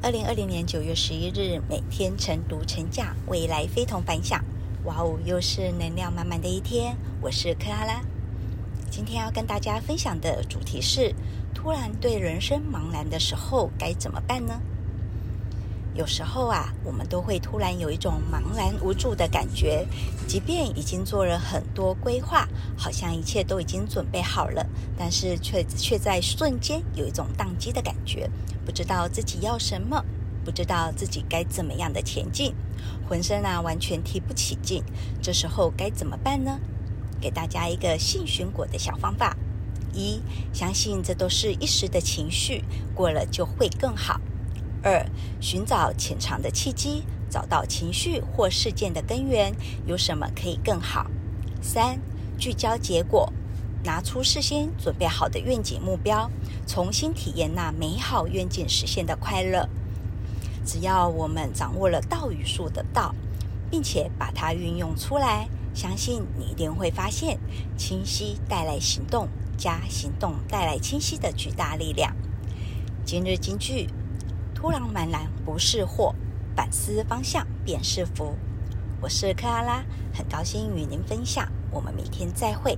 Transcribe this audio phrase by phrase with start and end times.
[0.00, 4.40] 二零二零年九月十一日，每天晨读晨讲，未来非同凡响。
[4.84, 6.96] 哇哦，又是能量满满的一天。
[7.20, 8.00] 我是克拉拉，
[8.88, 11.12] 今天要跟大家分享的主题是：
[11.52, 14.60] 突然对人生茫然的时候该怎么办呢？
[15.98, 19.84] 有时候啊，我们都会突然有一种茫然无助的感觉，
[20.28, 24.64] 即便已经做了很多规划，好像一切都已经准备好了，
[24.96, 28.30] 但是却却在瞬间有一种宕机的感觉，
[28.64, 30.00] 不知道自己要什么，
[30.44, 32.54] 不知道自己该怎么样的前进，
[33.08, 34.84] 浑身啊完全提不起劲。
[35.20, 36.60] 这时候该怎么办呢？
[37.20, 39.36] 给大家一个信寻果的小方法：
[39.92, 40.20] 一，
[40.52, 42.62] 相信这都是一时的情绪，
[42.94, 44.20] 过了就会更好。
[44.88, 45.04] 二、
[45.38, 49.54] 寻找潜藏的契机，找到情绪或事件的根源，
[49.86, 51.10] 有什么可以更好？
[51.60, 52.00] 三、
[52.38, 53.30] 聚焦结果，
[53.84, 56.30] 拿出事先准备好的愿景目标，
[56.66, 59.68] 重新体验那美好愿景实现的快乐。
[60.64, 63.14] 只要我们掌握了道与术的道，
[63.70, 67.38] 并且把它运用出来，相信你一定会发现，
[67.76, 69.28] 清晰带来行动，
[69.58, 72.16] 加行动带来清晰的巨大力量。
[73.04, 73.86] 今日金句。
[74.60, 76.12] 突然茫然不是祸，
[76.56, 78.34] 反思方向便是福。
[79.00, 81.48] 我是克拉拉，很高兴与您分享。
[81.70, 82.76] 我们明天再会，